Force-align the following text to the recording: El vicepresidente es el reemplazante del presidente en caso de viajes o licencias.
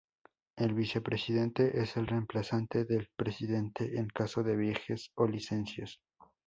El 0.57 0.73
vicepresidente 0.73 1.79
es 1.79 1.95
el 1.95 2.07
reemplazante 2.07 2.85
del 2.85 3.07
presidente 3.15 3.99
en 3.99 4.07
caso 4.07 4.41
de 4.41 4.55
viajes 4.57 5.11
o 5.13 5.27
licencias. 5.27 6.01